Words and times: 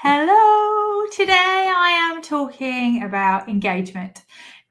Hello, 0.00 1.06
today 1.10 1.34
I 1.34 2.12
am 2.12 2.22
talking 2.22 3.02
about 3.02 3.48
engagement. 3.48 4.22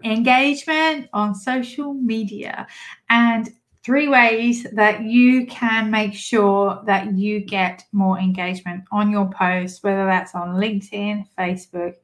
Engagement 0.06 1.10
on 1.12 1.36
social 1.36 1.94
media 1.94 2.66
and 3.10 3.50
three 3.84 4.08
ways 4.08 4.66
that 4.72 5.04
you 5.04 5.46
can 5.48 5.92
make 5.92 6.14
sure 6.14 6.82
that 6.86 7.18
you 7.18 7.42
get 7.42 7.84
more 7.92 8.18
engagement 8.18 8.86
on 8.94 9.12
your 9.12 9.30
posts, 9.30 9.84
whether 9.84 10.06
that's 10.06 10.34
on 10.34 10.56
LinkedIn, 10.56 11.28
Facebook, 11.38 11.96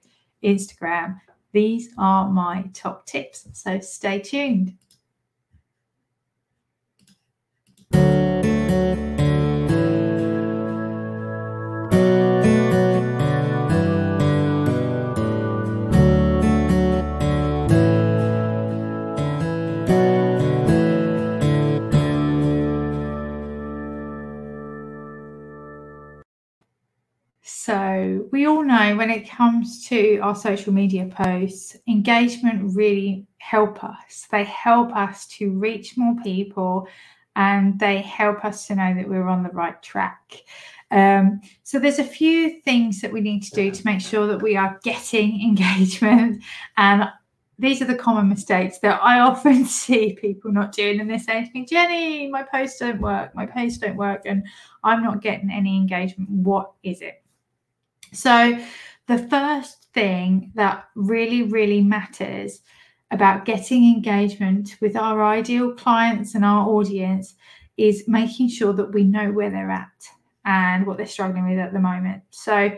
Instagram. 0.44 1.18
These 1.54 1.92
are 1.98 2.30
my 2.30 2.66
top 2.74 3.06
tips. 3.06 3.48
So 3.54 3.80
stay 3.80 4.20
tuned. 4.20 4.74
It 29.14 29.30
comes 29.30 29.86
to 29.90 30.18
our 30.20 30.36
social 30.36 30.74
media 30.74 31.06
posts, 31.06 31.78
engagement 31.88 32.76
really 32.76 33.28
help 33.38 33.84
us. 33.84 34.28
They 34.32 34.44
help 34.46 34.96
us 34.96 35.28
to 35.38 35.52
reach 35.52 35.96
more 35.98 36.16
people 36.24 36.88
and 37.36 37.80
they 37.80 38.00
help 38.02 38.44
us 38.44 38.66
to 38.68 38.76
know 38.76 38.96
that 38.96 39.08
we're 39.08 39.28
on 39.28 39.44
the 39.44 39.50
right 39.50 39.82
track. 39.84 40.42
Um, 40.90 41.42
so, 41.62 41.78
there's 41.78 42.00
a 42.00 42.04
few 42.04 42.62
things 42.62 43.02
that 43.02 43.12
we 43.12 43.22
need 43.22 43.42
to 43.44 43.52
do 43.52 43.72
to 43.72 43.86
make 43.86 44.02
sure 44.02 44.26
that 44.28 44.42
we 44.42 44.56
are 44.56 44.80
getting 44.84 45.42
engagement. 45.48 46.44
And 46.78 47.08
these 47.60 47.84
are 47.84 47.86
the 47.86 47.96
common 47.96 48.30
mistakes 48.30 48.80
that 48.80 49.00
I 49.04 49.20
often 49.20 49.66
see 49.82 50.14
people 50.20 50.52
not 50.52 50.72
doing. 50.72 51.00
And 51.00 51.10
they're 51.10 51.20
saying 51.20 51.48
to 51.48 51.52
me, 51.54 51.66
Jenni, 51.68 52.32
my 52.32 52.44
posts 52.44 52.80
don't 52.80 53.02
work, 53.02 53.36
my 53.36 53.46
posts 53.46 53.78
don't 53.78 53.96
work, 53.96 54.24
and 54.26 54.44
I'm 54.84 55.04
not 55.04 55.22
getting 55.22 55.52
any 55.52 55.78
engagement. 55.78 56.30
What 56.30 56.72
is 56.82 57.02
it? 57.02 57.24
So, 58.12 58.60
the 59.08 59.18
first 59.18 59.88
thing 59.94 60.52
that 60.56 60.86
really, 60.96 61.44
really 61.44 61.82
matters 61.82 62.62
about 63.12 63.46
getting 63.46 63.86
engagement 63.86 64.76
with 64.82 64.96
our 64.96 65.24
ideal 65.24 65.74
clients 65.74 66.36
and 66.36 66.44
our 66.44 66.68
audience 66.68 67.36
is 67.78 68.06
making 68.08 68.50
sure 68.50 68.74
that 68.74 68.94
we 68.94 69.04
know 69.04 69.32
where 69.32 69.50
they're 69.50 69.70
at 69.70 69.90
and 70.46 70.86
what 70.86 70.98
they're 70.98 71.06
struggling 71.06 71.48
with 71.50 71.60
at 71.60 71.74
the 71.74 71.80
moment. 71.80 72.24
So, 72.32 72.78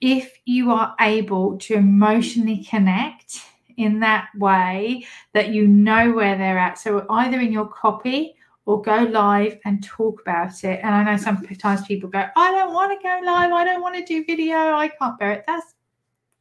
if 0.00 0.38
you 0.44 0.70
are 0.70 0.94
able 1.00 1.56
to 1.58 1.74
emotionally 1.74 2.64
connect 2.64 3.40
in 3.76 4.00
that 4.00 4.28
way 4.36 5.06
that 5.32 5.48
you 5.48 5.66
know 5.66 6.12
where 6.12 6.36
they're 6.36 6.58
at, 6.58 6.78
so 6.78 7.06
either 7.08 7.40
in 7.40 7.52
your 7.52 7.68
copy 7.68 8.36
or 8.66 8.80
go 8.80 9.02
live 9.02 9.58
and 9.64 9.84
talk 9.84 10.20
about 10.22 10.64
it. 10.64 10.80
And 10.82 10.94
I 10.94 11.04
know 11.04 11.16
sometimes 11.16 11.86
people 11.86 12.08
go, 12.08 12.26
I 12.34 12.50
don't 12.52 12.72
want 12.72 12.98
to 12.98 13.02
go 13.02 13.20
live. 13.24 13.52
I 13.52 13.64
don't 13.64 13.82
want 13.82 13.96
to 13.96 14.04
do 14.04 14.24
video. 14.24 14.56
I 14.56 14.88
can't 14.88 15.18
bear 15.18 15.32
it. 15.32 15.44
That's 15.46 15.74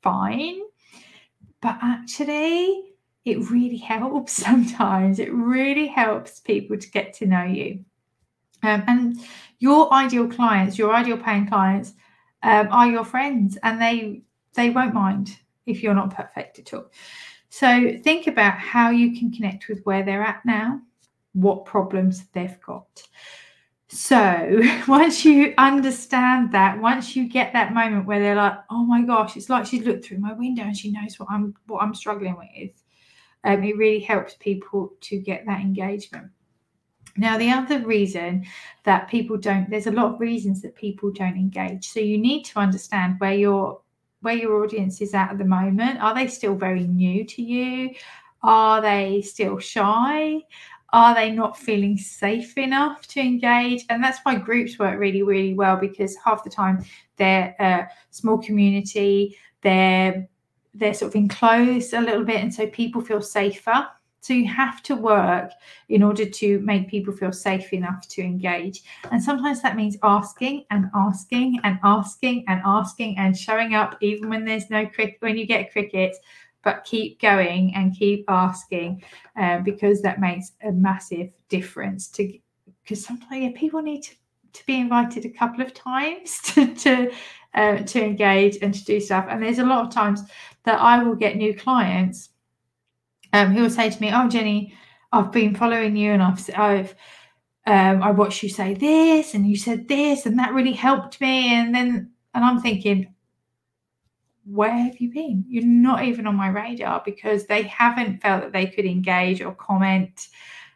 fine. 0.02 0.62
But 1.62 1.78
actually, 1.82 2.94
it 3.26 3.50
really 3.50 3.78
helps 3.78 4.34
sometimes. 4.44 5.20
It 5.20 5.34
really 5.34 5.88
helps 5.88 6.40
people 6.40 6.78
to 6.78 6.92
get 6.92 7.14
to 7.16 7.26
know 7.26 7.44
you. 7.44 7.84
Um, 8.64 8.84
and 8.88 9.18
your 9.60 9.94
ideal 9.94 10.28
clients, 10.28 10.78
your 10.78 10.94
ideal 10.94 11.18
paying 11.18 11.48
clients, 11.48 11.94
um, 12.44 12.70
are 12.72 12.88
your 12.88 13.06
friends, 13.06 13.58
and 13.64 13.82
they 13.82 14.22
they 14.54 14.70
won't 14.70 14.94
mind 14.94 15.38
if 15.66 15.82
you're 15.82 15.94
not 15.94 16.16
perfect 16.16 16.60
at 16.60 16.74
all. 16.74 16.86
So 17.50 17.98
think 18.04 18.28
about 18.28 18.58
how 18.58 18.90
you 18.90 19.18
can 19.18 19.32
connect 19.32 19.68
with 19.68 19.84
where 19.84 20.04
they're 20.04 20.24
at 20.24 20.46
now 20.46 20.82
what 21.34 21.66
problems 21.66 22.26
they've 22.34 22.60
got. 22.62 23.04
So 23.90 24.62
once 24.88 25.24
you 25.24 25.54
understand 25.58 26.52
that, 26.54 26.80
once 26.80 27.16
you 27.16 27.30
get 27.30 27.54
that 27.54 27.74
moment 27.74 28.08
where 28.08 28.20
they're 28.20 28.36
like, 28.36 28.58
"Oh 28.70 28.84
my 28.86 29.04
gosh," 29.04 29.38
it's 29.38 29.50
like 29.50 29.66
she's 29.66 29.86
looked 29.86 30.06
through 30.06 30.20
my 30.20 30.34
window 30.34 30.64
and 30.64 30.76
she 30.76 30.92
knows 30.92 31.20
what 31.20 31.30
I'm 31.30 31.54
what 31.68 31.82
I'm 31.84 31.94
struggling 31.94 32.36
with. 32.38 32.72
Um, 33.44 33.64
it 33.64 33.78
really 33.78 34.00
helps 34.00 34.36
people 34.40 34.94
to 35.02 35.20
get 35.20 35.46
that 35.46 35.60
engagement. 35.62 36.32
Now, 37.16 37.38
the 37.38 37.52
other 37.52 37.80
reason 37.80 38.46
that 38.86 39.10
people 39.10 39.38
don't, 39.38 39.70
there's 39.70 39.88
a 39.88 39.92
lot 39.92 40.14
of 40.14 40.20
reasons 40.20 40.62
that 40.62 40.76
people 40.76 41.12
don't 41.12 41.38
engage. 41.38 41.88
So 41.88 42.00
you 42.00 42.18
need 42.18 42.44
to 42.46 42.60
understand 42.60 43.20
where 43.20 43.36
your 43.36 43.82
where 44.22 44.36
your 44.36 44.64
audience 44.64 45.02
is 45.02 45.14
at 45.14 45.32
at 45.32 45.38
the 45.38 45.46
moment. 45.46 46.02
Are 46.02 46.16
they 46.16 46.28
still 46.28 46.56
very 46.56 46.88
new 46.88 47.26
to 47.26 47.42
you? 47.42 47.94
Are 48.42 48.82
they 48.82 49.22
still 49.22 49.60
shy? 49.60 50.40
Are 50.94 51.16
they 51.16 51.32
not 51.32 51.58
feeling 51.58 51.98
safe 51.98 52.56
enough 52.56 53.08
to 53.08 53.20
engage? 53.20 53.84
And 53.90 54.02
that's 54.02 54.20
why 54.22 54.36
groups 54.36 54.78
work 54.78 55.00
really, 55.00 55.24
really 55.24 55.56
well 55.56 55.76
because 55.76 56.16
half 56.24 56.44
the 56.44 56.52
time 56.52 56.86
they're 57.18 57.56
a 57.60 57.88
small 58.12 58.38
community, 58.38 59.36
they're 59.62 60.28
they're 60.76 60.94
sort 60.94 61.12
of 61.12 61.16
enclosed 61.16 61.94
a 61.94 62.02
little 62.02 62.24
bit, 62.24 62.42
and 62.42 62.54
so 62.54 62.68
people 62.68 63.02
feel 63.02 63.22
safer. 63.22 63.88
So 64.22 64.34
you 64.34 64.48
have 64.48 64.82
to 64.84 64.96
work 64.96 65.52
in 65.90 66.02
order 66.02 66.26
to 66.26 66.60
make 66.60 66.90
people 66.90 67.14
feel 67.14 67.34
safe 67.34 67.74
enough 67.74 68.08
to 68.08 68.22
engage. 68.22 68.82
And 69.12 69.22
sometimes 69.22 69.62
that 69.62 69.76
means 69.76 69.98
asking 70.02 70.64
and 70.72 70.86
asking 70.96 71.60
and 71.64 71.78
asking 71.84 72.46
and 72.48 72.62
asking 72.64 73.18
and 73.18 73.38
showing 73.38 73.76
up 73.76 73.98
even 74.00 74.30
when 74.30 74.46
there's 74.46 74.70
no 74.70 74.86
cricket 74.86 75.18
when 75.20 75.38
you 75.38 75.46
get 75.46 75.74
crickets 75.74 76.20
but 76.64 76.84
keep 76.84 77.20
going 77.22 77.74
and 77.76 77.96
keep 77.96 78.26
asking 78.28 79.04
um, 79.36 79.64
because 79.64 80.02
that 80.02 80.20
makes 80.20 80.52
a 80.64 80.72
massive 80.72 81.30
difference 81.50 82.08
to 82.10 82.38
because 82.84 83.04
sometimes 83.04 83.58
people 83.58 83.82
need 83.82 84.02
to, 84.02 84.16
to 84.54 84.66
be 84.66 84.80
invited 84.80 85.26
a 85.26 85.30
couple 85.30 85.62
of 85.62 85.74
times 85.74 86.40
to 86.44 86.74
to, 86.76 87.12
uh, 87.54 87.78
to 87.78 88.04
engage 88.04 88.58
and 88.62 88.74
to 88.74 88.84
do 88.86 89.00
stuff. 89.00 89.26
And 89.30 89.42
there's 89.42 89.60
a 89.60 89.66
lot 89.66 89.86
of 89.86 89.94
times 89.94 90.24
that 90.64 90.80
i 90.80 91.04
will 91.04 91.16
get 91.16 91.36
new 91.36 91.54
clients 91.54 92.30
um, 93.34 93.54
who 93.54 93.64
will 93.64 93.70
say 93.70 93.90
to 93.90 94.02
me 94.02 94.08
oh 94.10 94.30
jenni 94.30 94.74
i've 95.12 95.32
been 95.32 95.54
following 95.54 95.96
you 95.96 96.14
and 96.14 96.24
i've 96.24 96.50
i've 96.56 96.96
um, 97.66 98.04
I 98.04 98.12
watched 98.12 98.44
you 98.44 98.50
say 98.50 98.74
this 98.74 99.34
and 99.34 99.48
you 99.48 99.56
said 99.56 99.88
this 99.88 100.26
and 100.26 100.38
that 100.40 100.54
really 100.54 100.74
helped 100.74 101.22
me. 101.22 101.54
And 101.54 101.74
then 101.74 102.12
and 102.34 102.44
I'm 102.44 102.62
thinking 102.62 103.13
where 104.46 104.72
have 104.72 104.98
you 105.00 105.12
been? 105.12 105.46
You're 105.48 105.66
not 105.66 106.04
even 106.04 106.28
on 106.28 106.36
my 106.36 106.50
radar 106.50 107.02
because 107.06 107.46
they 107.46 107.64
haven't 107.64 108.22
felt 108.22 108.44
that 108.44 108.52
they 108.52 108.66
could 108.66 108.86
engage 108.86 109.42
or 109.42 109.54
comment. 109.54 110.28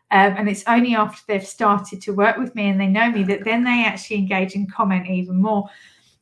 Um, 0.10 0.36
and 0.38 0.50
it's 0.50 0.64
only 0.68 0.96
after 0.96 1.22
they've 1.28 1.46
started 1.46 2.02
to 2.04 2.14
work 2.14 2.38
with 2.38 2.56
me 2.56 2.70
and 2.70 2.80
they 2.80 2.88
know 2.88 3.12
me 3.12 3.24
that 3.24 3.44
then 3.44 3.64
they 3.64 3.84
actually 3.86 4.18
engage 4.18 4.56
and 4.56 4.72
comment 4.72 5.08
even 5.08 5.42
more. 5.42 5.70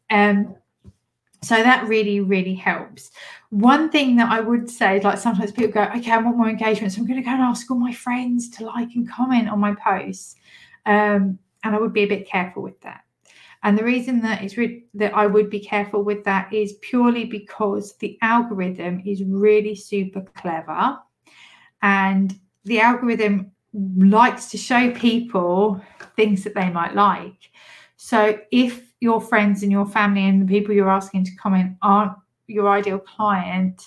Um, 0.10 0.56
so 1.44 1.56
that 1.56 1.88
really, 1.88 2.22
really 2.22 2.56
helps. 2.56 3.12
One 3.52 3.92
thing 3.92 4.16
that 4.16 4.32
I 4.32 4.40
would 4.40 4.68
say, 4.68 5.00
like 5.02 5.20
sometimes 5.20 5.52
people 5.52 5.72
go, 5.72 5.84
okay, 5.96 6.12
I 6.12 6.18
want 6.18 6.38
more 6.38 6.50
engagement. 6.50 6.94
So 6.94 7.02
I'm 7.02 7.08
going 7.08 7.20
to 7.20 7.24
go 7.24 7.32
and 7.32 7.42
ask 7.42 7.70
all 7.70 7.78
my 7.78 7.94
friends 7.94 8.50
to 8.58 8.66
like 8.66 8.96
and 8.96 9.08
comment 9.08 9.50
on 9.50 9.60
my 9.60 9.76
posts. 9.76 10.36
Um, 10.88 11.38
and 11.64 11.76
I 11.76 11.78
would 11.80 11.94
be 11.94 12.02
a 12.02 12.08
bit 12.08 12.28
careful 12.28 12.64
with 12.64 12.82
that. 12.82 13.05
And 13.66 13.76
the 13.76 13.84
reason 13.84 14.22
that 14.22 14.44
it's 14.44 14.58
re- 14.58 14.86
that 14.94 15.16
I 15.16 15.26
would 15.26 15.50
be 15.50 15.60
careful 15.60 16.04
with 16.04 16.24
that 16.24 16.54
is 16.54 16.74
purely 16.82 17.26
because 17.26 17.98
the 17.98 18.16
algorithm 18.22 19.02
is 19.06 19.24
really 19.24 19.74
super 19.74 20.22
clever, 20.22 21.00
and 21.82 22.40
the 22.64 22.80
algorithm 22.80 23.52
likes 23.98 24.50
to 24.52 24.58
show 24.58 24.92
people 24.92 25.82
things 26.16 26.44
that 26.44 26.54
they 26.54 26.70
might 26.70 26.94
like. 26.94 27.50
So 27.98 28.40
if 28.52 28.94
your 29.02 29.20
friends 29.20 29.64
and 29.64 29.72
your 29.72 29.88
family 29.88 30.26
and 30.26 30.48
the 30.48 30.54
people 30.54 30.76
you're 30.76 30.90
asking 30.90 31.26
to 31.26 31.36
comment 31.36 31.76
aren't 31.82 32.14
your 32.46 32.70
ideal 32.70 33.00
client, 33.00 33.82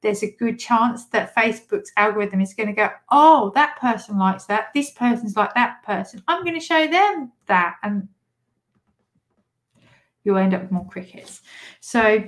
there's 0.00 0.22
a 0.22 0.36
good 0.36 0.58
chance 0.58 1.06
that 1.08 1.34
Facebook's 1.34 1.92
algorithm 1.98 2.40
is 2.40 2.54
going 2.54 2.68
to 2.68 2.72
go, 2.72 2.88
oh, 3.10 3.52
that 3.54 3.78
person 3.78 4.18
likes 4.18 4.46
that. 4.46 4.68
This 4.74 4.90
person's 4.92 5.36
like 5.36 5.52
that 5.54 5.82
person. 5.84 6.22
I'm 6.28 6.44
going 6.44 6.58
to 6.58 6.64
show 6.64 6.86
them 6.86 7.30
that. 7.46 7.76
And 7.82 8.08
you'll 10.28 10.36
end 10.36 10.52
up 10.52 10.60
with 10.60 10.70
more 10.70 10.86
crickets. 10.86 11.40
So 11.80 12.22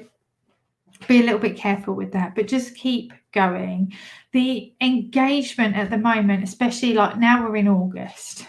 be 1.06 1.20
a 1.20 1.22
little 1.22 1.38
bit 1.38 1.54
careful 1.56 1.94
with 1.94 2.12
that, 2.12 2.34
but 2.34 2.48
just 2.48 2.74
keep 2.74 3.12
going. 3.32 3.92
The 4.32 4.72
engagement 4.80 5.76
at 5.76 5.90
the 5.90 5.98
moment, 5.98 6.42
especially 6.42 6.94
like 6.94 7.18
now 7.18 7.46
we're 7.46 7.56
in 7.56 7.68
August, 7.68 8.46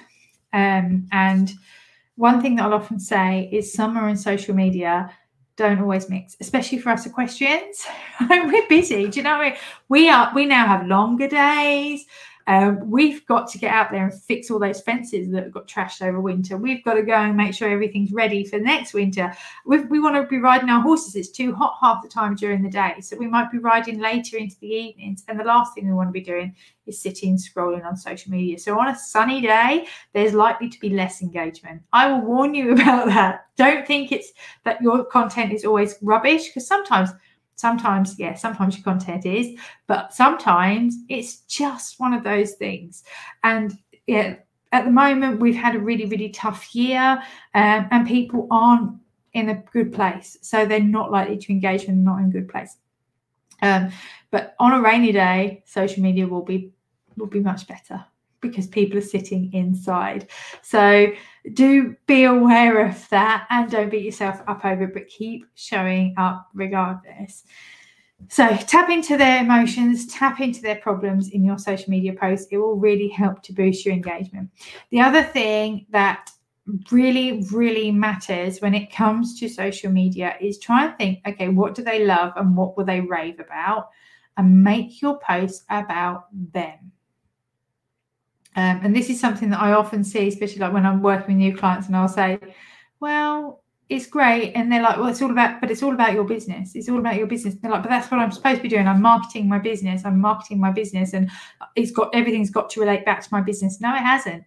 um, 0.54 1.10
and 1.12 1.52
one 2.16 2.42
thing 2.42 2.56
that 2.56 2.64
I'll 2.64 2.74
often 2.74 3.00
say 3.00 3.50
is 3.52 3.74
summer 3.74 4.08
and 4.08 4.18
social 4.18 4.56
media 4.56 5.12
don't 5.58 5.82
always 5.82 6.10
mix, 6.10 6.38
especially 6.40 6.78
for 6.78 6.92
us 6.92 7.06
equestrians. 7.06 7.86
we're 8.30 8.68
busy. 8.70 9.10
Do 9.10 9.20
you 9.20 9.24
know? 9.24 9.52
We 9.90 10.10
are 10.10 10.32
we 10.34 10.46
now 10.46 10.66
have 10.66 10.88
longer 10.88 11.28
days. 11.28 12.06
Um, 12.48 12.90
we've 12.90 13.26
got 13.26 13.50
to 13.52 13.58
get 13.58 13.74
out 13.74 13.92
there 13.92 14.06
and 14.06 14.24
fix 14.24 14.50
all 14.50 14.60
those 14.60 14.82
fences 14.82 15.32
that 15.32 15.52
got 15.52 15.68
trashed 15.68 16.02
over 16.02 16.20
winter. 16.20 16.58
We've 16.58 16.84
got 16.84 16.96
to 16.96 17.04
go 17.04 17.14
and 17.14 17.38
make 17.38 17.54
sure 17.54 17.70
everything's 17.70 18.12
ready 18.12 18.44
for 18.44 18.60
next 18.60 18.94
winter. 18.94 19.34
We've, 19.66 19.90
we 19.90 20.00
want 20.00 20.16
to 20.16 20.28
be 20.28 20.40
riding 20.40 20.70
our 20.70 20.82
horses. 20.82 21.16
It's 21.16 21.30
too 21.30 21.54
hot 21.54 21.78
half 21.82 22.02
the 22.02 22.10
time 22.10 22.36
during 22.36 22.62
the 22.62 22.70
day. 22.70 22.96
So 23.02 23.18
we 23.18 23.28
might 23.28 23.52
be 23.52 23.58
riding 23.58 24.00
later 24.00 24.38
into 24.38 24.58
the 24.60 24.68
evenings. 24.68 25.24
And 25.28 25.40
the 25.40 25.44
last 25.44 25.74
thing 25.74 25.88
we 25.88 25.94
want 25.94 26.10
to 26.10 26.14
be 26.14 26.22
doing 26.22 26.56
is 26.86 27.00
sitting 27.00 27.38
scrolling 27.38 27.86
on 27.86 27.96
social 27.96 28.32
media. 28.32 28.58
So 28.60 28.80
on 28.80 28.90
a 28.90 28.98
sunny 28.98 29.42
day, 29.42 29.88
there's 30.14 30.34
likely 30.34 30.70
to 30.70 30.80
be 30.80 30.90
less 30.90 31.22
engagement. 31.22 31.82
I 31.94 32.12
will 32.12 32.22
warn 32.22 32.56
you 32.56 32.72
about 32.74 33.08
that. 33.08 33.48
Don't 33.58 33.86
think 33.86 34.12
it's 34.12 34.32
that 34.64 34.82
your 34.82 35.06
content 35.06 35.54
is 35.54 35.66
always 35.66 35.96
rubbish 36.02 36.48
because 36.48 36.68
sometimes 36.68 37.12
sometimes 37.62 38.18
yeah 38.20 38.34
sometimes 38.34 38.76
your 38.76 38.84
content 38.84 39.26
is 39.26 39.58
but 39.88 40.14
sometimes 40.14 40.96
it's 41.08 41.42
just 41.42 42.00
one 42.00 42.14
of 42.14 42.24
those 42.24 42.54
things 42.54 43.04
and 43.44 43.78
yeah 44.08 44.36
at 44.72 44.86
the 44.86 44.92
moment 44.92 45.40
we've 45.40 45.56
had 45.56 45.76
a 45.76 45.80
really 45.80 46.06
really 46.06 46.30
tough 46.30 46.74
year 46.76 47.22
um, 47.54 47.88
and 47.92 48.08
people 48.08 48.48
aren't 48.52 48.92
in 49.34 49.50
a 49.50 49.64
good 49.72 49.94
place 49.94 50.38
so 50.42 50.66
they're 50.66 50.80
not 50.80 51.12
likely 51.12 51.38
to 51.38 51.52
engage 51.52 51.86
and 51.86 52.04
not 52.04 52.18
in 52.18 52.26
a 52.26 52.32
good 52.32 52.50
place 52.50 52.78
um, 53.62 53.92
but 54.32 54.56
on 54.60 54.74
a 54.74 54.82
rainy 54.82 55.12
day 55.12 55.64
social 55.66 56.02
media 56.02 56.28
will 56.28 56.44
be 56.44 56.72
will 57.16 57.28
be 57.28 57.40
much 57.40 57.68
better 57.68 58.04
because 58.42 58.68
people 58.68 58.98
are 58.98 59.02
sitting 59.02 59.54
inside. 59.54 60.28
So 60.62 61.12
do 61.54 61.96
be 62.06 62.24
aware 62.24 62.86
of 62.86 63.10
that 63.10 63.48
and 63.50 63.70
don't 63.70 63.90
beat 63.90 64.06
yourself 64.06 64.42
up 64.48 64.64
over 64.66 64.84
it, 64.84 64.94
but 64.94 65.08
keep 65.08 65.46
showing 65.56 66.14
up 66.18 66.48
regardless. 66.54 67.44
So 68.30 68.48
tap 68.56 68.90
into 68.90 69.18
their 69.18 69.44
emotions, 69.44 70.08
tap 70.08 70.40
into 70.40 70.62
their 70.62 70.76
problems 70.76 71.30
in 71.30 71.44
your 71.44 71.58
social 71.58 71.90
media 71.90 72.14
posts. 72.14 72.48
It 72.52 72.58
will 72.58 72.76
really 72.76 73.08
help 73.08 73.42
to 73.44 73.54
boost 73.54 73.86
your 73.86 73.96
engagement. 73.96 74.50
The 74.92 75.02
other 75.02 75.24
thing 75.24 75.88
that 75.90 76.30
really, 76.92 77.44
really 77.52 77.92
matters 77.92 78.62
when 78.62 78.76
it 78.76 78.92
comes 78.92 79.40
to 79.40 79.50
social 79.50 79.92
media 79.92 80.36
is 80.40 80.60
try 80.60 80.86
and 80.86 80.98
think, 80.98 81.20
okay, 81.28 81.50
what 81.50 81.74
do 81.74 81.84
they 81.84 82.06
love 82.06 82.34
and 82.36 82.56
what 82.56 82.78
will 82.78 82.86
they 82.86 83.02
rave 83.02 83.40
about? 83.40 83.90
And 84.38 84.64
make 84.64 85.02
your 85.02 85.20
post 85.20 85.64
about 85.70 86.28
them. 86.54 86.92
Um, 88.56 88.82
and 88.84 88.96
this 88.96 89.10
is 89.10 89.20
something 89.20 89.50
that 89.52 89.62
I 89.62 89.72
often 89.74 90.04
see, 90.04 90.28
especially 90.28 90.60
like 90.60 90.74
when 90.74 90.86
I'm 90.86 91.02
working 91.02 91.36
with 91.36 91.38
new 91.38 91.56
clients, 91.56 91.88
and 91.88 91.96
I'll 91.96 92.08
say, 92.10 92.40
"Well, 93.00 93.64
it's 93.88 94.08
great," 94.08 94.54
and 94.54 94.72
they're 94.72 94.82
like, 94.82 94.98
"Well, 94.98 95.08
it's 95.08 95.22
all 95.22 95.32
about, 95.32 95.62
but 95.62 95.72
it's 95.72 95.84
all 95.84 95.94
about 95.94 96.14
your 96.14 96.26
business. 96.26 96.76
It's 96.76 96.90
all 96.90 97.00
about 97.00 97.16
your 97.16 97.28
business." 97.28 97.56
They're 97.56 97.72
like, 97.72 97.84
"But 97.84 97.90
that's 97.90 98.12
what 98.12 98.20
I'm 98.20 98.32
supposed 98.32 98.58
to 98.58 98.64
be 98.64 98.70
doing. 98.70 98.88
I'm 98.88 99.02
marketing 99.02 99.48
my 99.48 99.60
business. 99.60 100.04
I'm 100.06 100.20
marketing 100.20 100.60
my 100.60 100.72
business, 100.72 101.14
and 101.14 101.30
it's 101.76 101.92
got 101.92 102.14
everything's 102.14 102.50
got 102.50 102.70
to 102.72 102.82
relate 102.82 103.06
back 103.06 103.22
to 103.22 103.30
my 103.32 103.42
business." 103.42 103.80
No, 103.80 103.94
it 103.96 104.00
hasn't. 104.00 104.44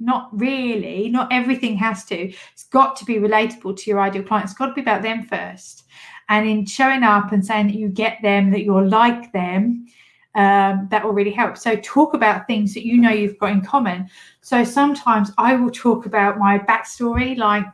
Not 0.00 0.28
really. 0.32 1.08
Not 1.08 1.32
everything 1.32 1.76
has 1.76 2.04
to. 2.06 2.16
It's 2.52 2.64
got 2.64 2.96
to 2.96 3.04
be 3.04 3.16
relatable 3.16 3.76
to 3.76 3.90
your 3.90 4.00
ideal 4.00 4.24
client. 4.24 4.46
It's 4.46 4.54
got 4.54 4.66
to 4.66 4.74
be 4.74 4.80
about 4.80 5.02
them 5.02 5.22
first. 5.22 5.84
And 6.28 6.48
in 6.48 6.66
showing 6.66 7.02
up 7.02 7.30
and 7.32 7.44
saying 7.44 7.66
that 7.68 7.76
you 7.76 7.88
get 7.88 8.18
them, 8.22 8.50
that 8.50 8.64
you're 8.64 8.84
like 8.84 9.32
them, 9.32 9.86
um, 10.34 10.88
that 10.90 11.04
will 11.04 11.12
really 11.12 11.30
help. 11.30 11.58
So, 11.58 11.76
talk 11.76 12.14
about 12.14 12.46
things 12.46 12.74
that 12.74 12.86
you 12.86 12.98
know 12.98 13.10
you've 13.10 13.38
got 13.38 13.52
in 13.52 13.60
common. 13.60 14.08
So, 14.40 14.64
sometimes 14.64 15.30
I 15.38 15.54
will 15.54 15.70
talk 15.70 16.06
about 16.06 16.38
my 16.38 16.58
backstory, 16.58 17.36
like 17.36 17.64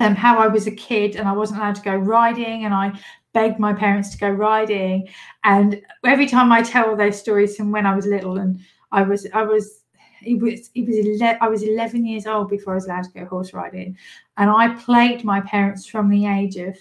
um, 0.00 0.14
how 0.14 0.38
I 0.38 0.46
was 0.46 0.66
a 0.66 0.70
kid 0.70 1.16
and 1.16 1.28
I 1.28 1.32
wasn't 1.32 1.60
allowed 1.60 1.76
to 1.76 1.82
go 1.82 1.94
riding, 1.94 2.64
and 2.64 2.74
I 2.74 2.92
begged 3.32 3.58
my 3.58 3.72
parents 3.72 4.10
to 4.10 4.18
go 4.18 4.30
riding. 4.30 5.08
And 5.44 5.80
every 6.04 6.26
time 6.26 6.52
I 6.52 6.62
tell 6.62 6.94
those 6.96 7.18
stories 7.18 7.56
from 7.56 7.72
when 7.72 7.86
I 7.86 7.94
was 7.94 8.06
little, 8.06 8.38
and 8.38 8.60
I 8.92 9.02
was, 9.02 9.26
I 9.34 9.42
was. 9.42 9.78
It 10.24 10.40
was 10.40 10.70
it 10.76 10.86
was 10.86 10.96
11, 10.98 11.38
I 11.40 11.48
was 11.48 11.64
11 11.64 12.06
years 12.06 12.28
old 12.28 12.48
before 12.48 12.74
I 12.74 12.76
was 12.76 12.84
allowed 12.84 13.02
to 13.02 13.10
go 13.10 13.24
horse 13.24 13.52
riding, 13.52 13.98
and 14.36 14.48
I 14.48 14.72
plagued 14.76 15.24
my 15.24 15.40
parents 15.40 15.84
from 15.84 16.08
the 16.08 16.26
age 16.26 16.54
of 16.54 16.76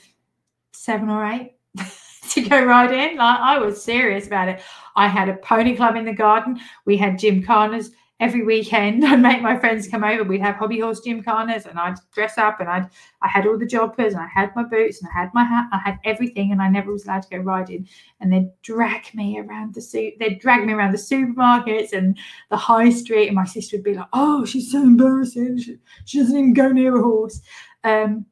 seven 0.73 1.09
or 1.09 1.25
eight 1.25 1.53
to 2.33 2.41
go 2.41 2.63
riding. 2.63 3.17
Like 3.17 3.39
I 3.39 3.57
was 3.57 3.81
serious 3.81 4.27
about 4.27 4.49
it. 4.49 4.61
I 4.95 5.07
had 5.07 5.29
a 5.29 5.35
pony 5.37 5.75
club 5.75 5.95
in 5.95 6.05
the 6.05 6.13
garden. 6.13 6.59
We 6.85 6.97
had 6.97 7.13
gymkhanas 7.13 7.91
every 8.21 8.43
weekend. 8.43 9.03
I'd 9.05 9.19
make 9.19 9.41
my 9.41 9.57
friends 9.59 9.87
come 9.87 10.03
over. 10.03 10.23
We'd 10.23 10.41
have 10.41 10.55
hobby 10.55 10.79
horse 10.79 11.01
gymkhanas, 11.05 11.65
and 11.65 11.77
I'd 11.77 11.95
dress 12.13 12.37
up, 12.37 12.59
and 12.61 12.69
I'd 12.69 12.87
I 13.21 13.27
had 13.27 13.45
all 13.45 13.57
the 13.57 13.65
jodhpurs, 13.65 14.13
and 14.13 14.19
I 14.19 14.27
had 14.33 14.55
my 14.55 14.63
boots, 14.63 15.01
and 15.01 15.09
I 15.13 15.19
had 15.19 15.33
my 15.33 15.43
hat, 15.43 15.67
I 15.73 15.79
had 15.79 15.99
everything, 16.05 16.51
and 16.51 16.61
I 16.61 16.69
never 16.69 16.91
was 16.91 17.05
allowed 17.05 17.23
to 17.23 17.29
go 17.29 17.37
riding. 17.37 17.87
And 18.21 18.31
they'd 18.31 18.49
drag 18.61 19.13
me 19.13 19.39
around 19.39 19.73
the 19.73 19.81
suit. 19.81 20.13
They'd 20.19 20.39
drag 20.39 20.65
me 20.65 20.73
around 20.73 20.93
the 20.93 20.97
supermarkets 20.97 21.91
and 21.93 22.17
the 22.49 22.57
high 22.57 22.91
street, 22.91 23.27
and 23.27 23.35
my 23.35 23.45
sister 23.45 23.77
would 23.77 23.83
be 23.83 23.95
like, 23.95 24.07
"Oh, 24.13 24.45
she's 24.45 24.71
so 24.71 24.81
embarrassing. 24.81 25.59
She, 25.59 25.77
she 26.05 26.19
doesn't 26.19 26.37
even 26.37 26.53
go 26.53 26.71
near 26.71 26.97
a 26.97 27.03
horse." 27.03 27.41
Um, 27.83 28.25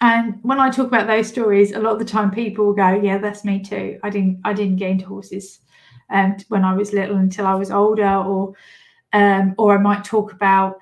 and 0.00 0.38
when 0.42 0.60
I 0.60 0.70
talk 0.70 0.86
about 0.86 1.06
those 1.06 1.28
stories, 1.28 1.72
a 1.72 1.80
lot 1.80 1.94
of 1.94 1.98
the 1.98 2.04
time 2.04 2.30
people 2.30 2.72
go, 2.72 3.00
"Yeah, 3.00 3.18
that's 3.18 3.44
me 3.44 3.60
too. 3.60 3.98
I 4.02 4.10
didn't 4.10 4.40
I 4.44 4.52
didn't 4.52 4.76
get 4.76 4.90
into 4.90 5.06
horses 5.06 5.60
um, 6.10 6.36
when 6.48 6.64
I 6.64 6.74
was 6.74 6.92
little 6.92 7.16
until 7.16 7.46
I 7.46 7.54
was 7.54 7.70
older," 7.70 8.14
or 8.14 8.54
um, 9.12 9.54
or 9.58 9.76
I 9.76 9.80
might 9.80 10.04
talk 10.04 10.32
about 10.32 10.78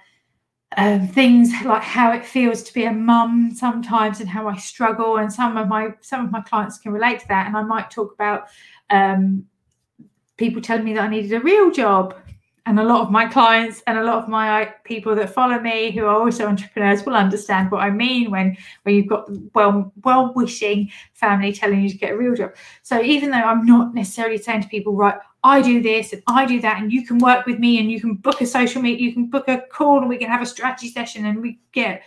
um, 0.77 1.09
things 1.09 1.51
like 1.65 1.83
how 1.83 2.13
it 2.13 2.27
feels 2.27 2.63
to 2.65 2.75
be 2.75 2.85
a 2.85 2.93
mum 2.93 3.53
sometimes 3.55 4.21
and 4.21 4.29
how 4.29 4.49
I 4.49 4.57
struggle. 4.57 5.17
And 5.17 5.33
some 5.33 5.57
of 5.57 5.69
my 5.69 5.95
some 6.03 6.27
of 6.27 6.31
my 6.31 6.43
clients 6.43 6.79
can 6.79 6.93
relate 6.93 7.21
to 7.21 7.29
that. 7.29 7.47
And 7.47 7.57
I 7.57 7.63
might 7.63 7.91
talk 7.91 8.13
about 8.13 8.49
um, 8.91 9.47
people 10.37 10.61
telling 10.61 10.85
me 10.85 10.93
that 10.95 11.05
I 11.05 11.09
needed 11.09 11.33
a 11.33 11.41
real 11.41 11.71
job 11.71 12.15
and 12.67 12.81
a 12.81 12.85
lot 12.85 13.01
of 13.01 13.11
my 13.11 13.27
clients 13.27 13.83
and 13.87 13.97
a 13.97 14.03
lot 14.03 14.23
of 14.23 14.29
my 14.29 14.67
people 14.85 15.15
that 15.15 15.33
follow 15.33 15.59
me 15.61 15.93
who 15.93 16.05
are 16.05 16.21
also 16.21 16.47
entrepreneurs 16.47 17.07
will 17.07 17.15
understand 17.15 17.71
what 17.71 17.81
I 17.83 17.91
mean 17.91 18.31
when 18.31 18.57
when 18.83 18.97
you've 18.97 19.07
got 19.07 19.29
well 19.55 19.93
well 20.05 20.33
wishing 20.35 20.91
family 21.15 21.53
telling 21.53 21.81
you 21.81 21.89
to 21.89 21.97
get 21.97 22.13
a 22.13 22.17
real 22.17 22.35
job. 22.35 22.55
So 22.83 23.01
even 23.01 23.31
though 23.31 23.39
I'm 23.39 23.65
not 23.65 23.95
necessarily 23.95 24.39
saying 24.39 24.63
to 24.63 24.69
people, 24.69 24.95
right, 24.95 25.19
I 25.45 25.63
do 25.63 25.81
this 25.81 26.13
and 26.13 26.23
I 26.27 26.45
do 26.45 26.61
that, 26.61 26.83
and 26.83 26.93
you 26.93 27.07
can 27.07 27.19
work 27.19 27.47
with 27.47 27.59
me 27.59 27.79
and 27.79 27.91
you 27.91 28.01
can 28.01 28.15
book 28.15 28.41
a 28.41 28.47
social 28.47 28.83
meet, 28.83 29.01
you 29.01 29.13
can 29.13 29.27
book 29.27 29.49
a 29.49 29.63
call 29.71 30.01
and 30.01 30.09
we 30.09 30.19
can 30.19 30.29
have 30.29 30.43
a 30.43 30.47
strategy 30.47 30.91
session 30.91 31.25
and 31.27 31.41
we 31.41 31.61
get 31.73 32.03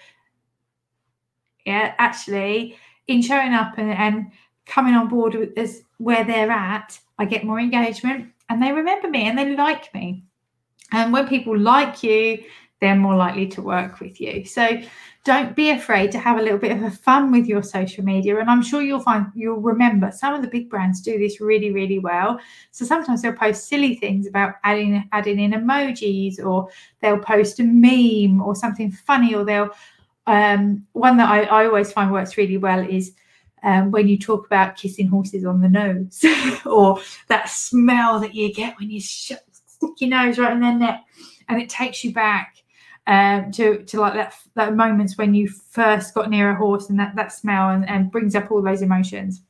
yeah, 1.65 1.93
actually 1.97 2.77
in 3.07 3.21
showing 3.21 3.53
up 3.53 3.77
and, 3.77 3.91
and 3.91 4.31
coming 4.65 4.93
on 4.93 5.07
board 5.07 5.35
with 5.35 5.57
as 5.57 5.83
where 5.97 6.23
they're 6.23 6.51
at, 6.51 6.99
I 7.17 7.25
get 7.25 7.43
more 7.43 7.59
engagement 7.59 8.31
and 8.49 8.61
they 8.61 8.71
remember 8.71 9.09
me 9.09 9.27
and 9.27 9.37
they 9.37 9.55
like 9.55 9.93
me. 9.93 10.23
And 10.91 11.13
when 11.13 11.27
people 11.27 11.57
like 11.57 12.03
you, 12.03 12.43
they're 12.79 12.95
more 12.95 13.15
likely 13.15 13.47
to 13.47 13.61
work 13.61 13.99
with 13.99 14.21
you. 14.21 14.45
So 14.45 14.81
don't 15.25 15.55
be 15.55 15.71
afraid 15.71 16.11
to 16.13 16.19
have 16.19 16.39
a 16.39 16.41
little 16.41 16.57
bit 16.57 16.71
of 16.71 16.81
a 16.81 16.91
fun 16.91 17.31
with 17.31 17.45
your 17.45 17.61
social 17.61 18.05
media. 18.05 18.39
And 18.39 18.49
I'm 18.49 18.61
sure 18.61 18.81
you'll 18.81 19.01
find 19.01 19.27
you'll 19.35 19.59
remember 19.59 20.11
some 20.11 20.33
of 20.33 20.41
the 20.41 20.47
big 20.47 20.69
brands 20.69 21.01
do 21.01 21.19
this 21.19 21.41
really, 21.41 21.71
really 21.71 21.99
well. 21.99 22.39
So 22.71 22.85
sometimes 22.85 23.21
they'll 23.21 23.33
post 23.33 23.67
silly 23.67 23.95
things 23.95 24.27
about 24.27 24.55
adding 24.63 25.07
adding 25.11 25.39
in 25.39 25.51
emojis, 25.51 26.43
or 26.43 26.69
they'll 27.01 27.19
post 27.19 27.59
a 27.59 27.63
meme 27.63 28.41
or 28.41 28.55
something 28.55 28.91
funny, 28.91 29.35
or 29.35 29.43
they'll 29.43 29.71
um, 30.25 30.85
one 30.93 31.17
that 31.17 31.29
I, 31.29 31.43
I 31.43 31.65
always 31.65 31.91
find 31.91 32.11
works 32.11 32.37
really 32.37 32.57
well 32.57 32.79
is 32.79 33.13
um, 33.63 33.91
when 33.91 34.07
you 34.07 34.17
talk 34.17 34.45
about 34.45 34.77
kissing 34.77 35.07
horses 35.07 35.43
on 35.43 35.59
the 35.59 35.67
nose 35.67 36.23
or 36.65 37.01
that 37.27 37.49
smell 37.49 38.19
that 38.21 38.33
you 38.33 38.53
get 38.53 38.77
when 38.79 38.89
you 38.89 39.01
shut 39.01 39.43
stick 39.79 40.01
your 40.01 40.09
nose 40.09 40.37
right 40.37 40.51
in 40.51 40.59
their 40.59 40.75
neck, 40.75 41.03
and 41.47 41.61
it 41.61 41.69
takes 41.69 42.03
you 42.03 42.13
back 42.13 42.55
um, 43.07 43.51
to 43.51 43.83
to 43.85 43.99
like 43.99 44.13
that 44.13 44.33
that 44.55 44.75
moments 44.75 45.17
when 45.17 45.33
you 45.33 45.47
first 45.47 46.13
got 46.13 46.29
near 46.29 46.51
a 46.51 46.55
horse 46.55 46.89
and 46.89 46.99
that 46.99 47.15
that 47.15 47.31
smell 47.31 47.69
and, 47.69 47.87
and 47.89 48.11
brings 48.11 48.35
up 48.35 48.51
all 48.51 48.61
those 48.61 48.81
emotions. 48.81 49.41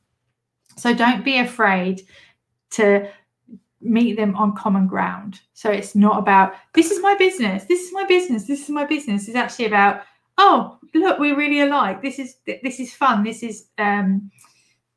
So 0.76 0.94
don't 0.94 1.24
be 1.24 1.38
afraid 1.38 2.02
to 2.70 3.10
meet 3.82 4.16
them 4.16 4.36
on 4.36 4.54
common 4.54 4.86
ground. 4.86 5.40
So 5.54 5.70
it's 5.70 5.94
not 5.94 6.18
about 6.18 6.54
this 6.74 6.90
is 6.90 7.02
my 7.02 7.14
business, 7.16 7.64
this 7.64 7.80
is 7.86 7.92
my 7.92 8.04
business, 8.04 8.46
this 8.46 8.62
is 8.62 8.70
my 8.70 8.84
business. 8.84 9.28
It's 9.28 9.36
actually 9.36 9.66
about 9.66 10.02
oh 10.38 10.78
look, 10.94 11.18
we're 11.18 11.36
really 11.36 11.60
alike. 11.60 12.02
This 12.02 12.18
is 12.18 12.36
this 12.46 12.80
is 12.80 12.94
fun. 12.94 13.24
This 13.24 13.42
is 13.42 13.66
um, 13.78 14.30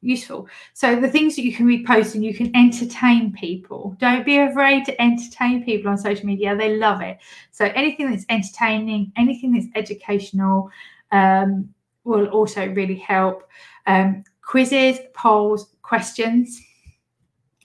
useful. 0.03 0.47
So 0.73 0.99
the 0.99 1.09
things 1.09 1.35
that 1.35 1.43
you 1.43 1.55
can 1.55 1.65
repost 1.65 2.15
and 2.15 2.23
you 2.23 2.33
can 2.33 2.55
entertain 2.55 3.33
people. 3.33 3.95
Don't 3.99 4.25
be 4.25 4.37
afraid 4.37 4.85
to 4.85 5.01
entertain 5.01 5.63
people 5.63 5.89
on 5.89 5.97
social 5.97 6.25
media. 6.25 6.55
They 6.55 6.77
love 6.77 7.01
it. 7.01 7.17
So 7.51 7.65
anything 7.65 8.11
that's 8.11 8.25
entertaining, 8.29 9.11
anything 9.17 9.53
that's 9.53 9.67
educational 9.75 10.69
um, 11.11 11.73
will 12.03 12.27
also 12.27 12.67
really 12.67 12.97
help. 12.97 13.47
Um, 13.87 14.23
quizzes, 14.41 14.99
polls, 15.13 15.75
questions. 15.81 16.61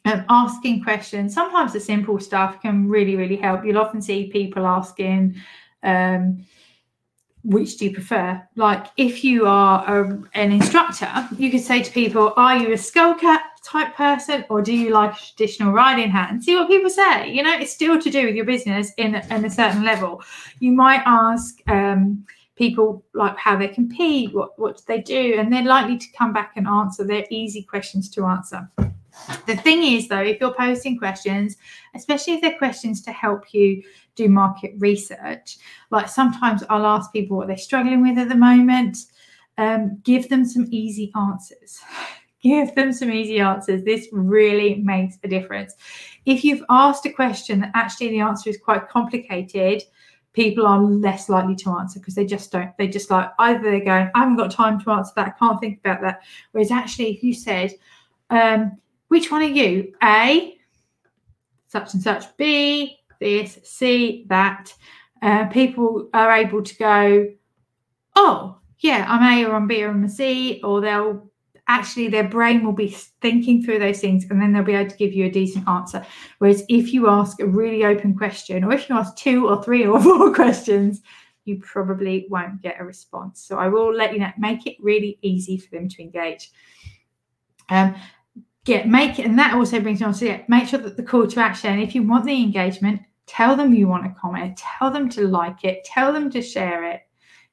Um, 0.04 0.24
asking 0.30 0.84
questions. 0.84 1.34
Sometimes 1.34 1.74
the 1.74 1.80
simple 1.80 2.18
stuff 2.18 2.62
can 2.62 2.88
really, 2.88 3.14
really 3.16 3.36
help. 3.36 3.64
You'll 3.64 3.78
often 3.78 4.00
see 4.00 4.30
people 4.30 4.66
asking, 4.66 5.34
um, 5.82 6.46
which 7.48 7.78
do 7.78 7.86
you 7.86 7.92
prefer? 7.92 8.40
Like, 8.56 8.88
if 8.98 9.24
you 9.24 9.46
are 9.46 10.02
a, 10.02 10.22
an 10.34 10.52
instructor, 10.52 11.10
you 11.38 11.50
could 11.50 11.62
say 11.62 11.82
to 11.82 11.90
people, 11.90 12.34
Are 12.36 12.58
you 12.58 12.68
a 12.68 12.76
skullcap 12.76 13.40
type 13.64 13.94
person 13.96 14.44
or 14.50 14.60
do 14.60 14.74
you 14.74 14.90
like 14.90 15.14
a 15.14 15.18
traditional 15.18 15.72
riding 15.72 16.10
hat? 16.10 16.30
And 16.30 16.44
see 16.44 16.54
what 16.54 16.68
people 16.68 16.90
say. 16.90 17.30
You 17.30 17.42
know, 17.42 17.54
it's 17.58 17.72
still 17.72 17.98
to 18.00 18.10
do 18.10 18.26
with 18.26 18.34
your 18.34 18.44
business 18.44 18.92
in, 18.98 19.14
in 19.14 19.44
a 19.46 19.50
certain 19.50 19.82
level. 19.82 20.22
You 20.60 20.72
might 20.72 21.02
ask, 21.06 21.58
um, 21.68 22.26
people 22.56 23.04
like 23.14 23.36
how 23.38 23.56
they 23.56 23.68
compete, 23.68 24.34
what 24.34 24.58
what 24.58 24.76
do 24.76 24.82
they 24.86 25.00
do, 25.00 25.36
and 25.38 25.50
they're 25.52 25.62
likely 25.62 25.96
to 25.96 26.06
come 26.18 26.32
back 26.32 26.52
and 26.56 26.66
answer. 26.66 27.04
They're 27.04 27.24
easy 27.30 27.62
questions 27.62 28.10
to 28.10 28.26
answer. 28.26 28.68
The 29.46 29.56
thing 29.56 29.82
is, 29.82 30.08
though, 30.08 30.22
if 30.22 30.40
you're 30.40 30.54
posting 30.54 30.98
questions, 30.98 31.56
especially 31.94 32.34
if 32.34 32.40
they're 32.40 32.58
questions 32.58 33.02
to 33.02 33.12
help 33.12 33.52
you 33.52 33.82
do 34.14 34.28
market 34.28 34.74
research, 34.78 35.58
like 35.90 36.08
sometimes 36.08 36.62
I'll 36.68 36.86
ask 36.86 37.12
people 37.12 37.36
what 37.36 37.48
they're 37.48 37.56
struggling 37.56 38.02
with 38.02 38.18
at 38.18 38.28
the 38.28 38.34
moment. 38.34 38.98
Um, 39.56 39.98
give 40.04 40.28
them 40.28 40.44
some 40.44 40.66
easy 40.70 41.10
answers. 41.16 41.80
give 42.42 42.74
them 42.74 42.92
some 42.92 43.10
easy 43.10 43.40
answers. 43.40 43.82
This 43.82 44.08
really 44.12 44.76
makes 44.76 45.18
a 45.24 45.28
difference. 45.28 45.74
If 46.24 46.44
you've 46.44 46.64
asked 46.70 47.06
a 47.06 47.12
question 47.12 47.60
that 47.60 47.72
actually 47.74 48.10
the 48.10 48.20
answer 48.20 48.50
is 48.50 48.58
quite 48.58 48.88
complicated, 48.88 49.82
people 50.32 50.66
are 50.66 50.80
less 50.80 51.28
likely 51.28 51.56
to 51.56 51.70
answer 51.70 51.98
because 51.98 52.14
they 52.14 52.24
just 52.24 52.52
don't 52.52 52.70
they 52.78 52.86
just 52.86 53.10
like 53.10 53.30
either 53.40 53.60
they're 53.62 53.84
going 53.84 54.08
i 54.14 54.20
haven't 54.20 54.36
got 54.36 54.50
time 54.50 54.78
to 54.78 54.90
answer 54.90 55.10
that 55.16 55.26
i 55.26 55.30
can't 55.30 55.58
think 55.58 55.80
about 55.80 56.00
that 56.00 56.20
whereas 56.52 56.70
actually 56.70 57.10
if 57.10 57.22
you 57.24 57.34
said 57.34 57.72
um, 58.30 58.78
which 59.08 59.30
one 59.30 59.42
are 59.42 59.46
you 59.46 59.92
a 60.02 60.56
such 61.66 61.94
and 61.94 62.02
such 62.02 62.24
b 62.36 62.98
this 63.20 63.58
c 63.64 64.24
that 64.28 64.72
uh, 65.22 65.46
people 65.46 66.08
are 66.14 66.32
able 66.32 66.62
to 66.62 66.76
go 66.76 67.28
oh 68.16 68.58
yeah 68.78 69.04
i'm 69.08 69.22
a 69.22 69.44
or 69.44 69.54
i'm 69.54 69.66
b 69.66 69.82
or 69.82 69.90
i'm 69.90 70.04
a 70.04 70.08
c 70.08 70.60
or 70.62 70.80
they'll 70.80 71.28
actually 71.68 72.08
their 72.08 72.26
brain 72.26 72.64
will 72.64 72.72
be 72.72 72.88
thinking 73.20 73.62
through 73.62 73.78
those 73.78 74.00
things 74.00 74.26
and 74.30 74.40
then 74.40 74.52
they'll 74.52 74.62
be 74.62 74.74
able 74.74 74.90
to 74.90 74.96
give 74.96 75.12
you 75.12 75.26
a 75.26 75.30
decent 75.30 75.68
answer. 75.68 76.04
Whereas 76.38 76.64
if 76.68 76.92
you 76.92 77.08
ask 77.08 77.40
a 77.40 77.46
really 77.46 77.84
open 77.84 78.16
question, 78.16 78.64
or 78.64 78.72
if 78.72 78.88
you 78.88 78.96
ask 78.96 79.14
two 79.16 79.48
or 79.48 79.62
three 79.62 79.86
or 79.86 80.00
four 80.02 80.34
questions, 80.34 81.02
you 81.44 81.58
probably 81.60 82.26
won't 82.30 82.62
get 82.62 82.80
a 82.80 82.84
response. 82.84 83.42
So 83.42 83.58
I 83.58 83.68
will 83.68 83.94
let 83.94 84.12
you 84.12 84.20
know, 84.20 84.32
make 84.38 84.66
it 84.66 84.76
really 84.80 85.18
easy 85.22 85.58
for 85.58 85.70
them 85.70 85.88
to 85.88 86.02
engage. 86.02 86.50
Um, 87.68 87.94
get 88.68 88.88
make 88.88 89.18
it, 89.18 89.26
and 89.26 89.38
that 89.38 89.54
also 89.54 89.80
brings 89.80 90.00
me 90.00 90.06
on 90.06 90.14
to 90.14 90.26
yeah, 90.26 90.42
make 90.48 90.68
sure 90.68 90.78
that 90.80 90.96
the 90.96 91.02
call 91.02 91.26
to 91.26 91.40
action, 91.40 91.78
if 91.80 91.94
you 91.94 92.02
want 92.02 92.24
the 92.24 92.42
engagement, 92.42 93.00
tell 93.26 93.56
them 93.56 93.74
you 93.74 93.88
want 93.88 94.04
to 94.04 94.20
comment, 94.20 94.56
tell 94.56 94.90
them 94.90 95.08
to 95.10 95.26
like 95.26 95.64
it, 95.64 95.84
tell 95.84 96.12
them 96.12 96.30
to 96.30 96.42
share 96.42 96.84
it. 96.84 97.00